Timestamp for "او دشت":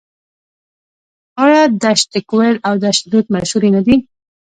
2.67-3.01